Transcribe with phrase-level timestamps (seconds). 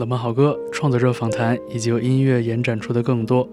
[0.00, 3.46] 冷门好歌、创作者访谈以及由音乐延展出的更多。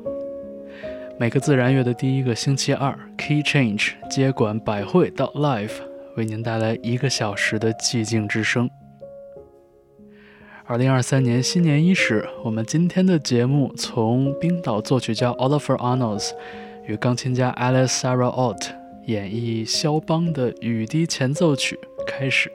[1.19, 5.73] 每个自然月的第一个星期二，Key Change 接管百汇到 Live，
[6.15, 8.69] 为您带来一个小时的寂静之声。
[10.63, 16.31] 二零二三年新年伊始，我们今天的节目从冰岛作曲家 Oliver Arnolds
[16.85, 18.69] 与钢琴家 Alice Sarah Ott
[19.05, 22.49] 演绎肖邦的雨滴前奏曲开始。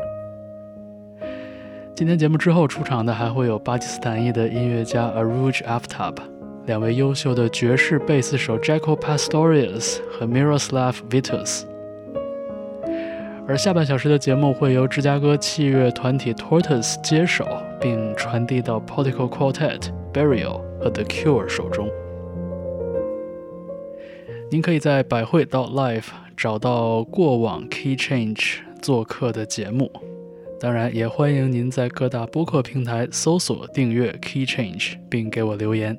[2.02, 6.16] 今天节目之后出场的还会有巴基斯坦裔的音乐家 Aruj Aftab，
[6.66, 11.62] 两位优秀的爵士贝斯手 Jaco Pastorius 和 Miroslav Vitus。
[13.46, 17.46] 而下半小时的节目会由芝加哥器乐团体 Tortoise 接手，
[17.80, 19.82] 并传递到 Political Quartet、
[20.12, 21.88] Burial 和 The Cure 手中。
[24.50, 29.88] 您可以在百汇到 Live 找到过往 Key Change 做客的节目，
[30.62, 35.98] 当然也欢迎您在各大播客平台搜索订阅 Key Change，并给我留言。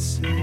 [0.00, 0.39] see.